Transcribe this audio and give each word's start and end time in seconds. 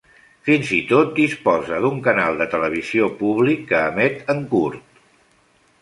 Fins 0.47 0.69
i 0.77 0.79
tot 0.91 1.11
disposa 1.19 1.83
d'un 1.85 2.01
canal 2.09 2.41
de 2.41 2.49
televisió 2.55 3.13
públic 3.23 3.65
que 3.73 3.87
emet 3.93 4.37
en 4.37 4.45
kurd. 4.57 5.03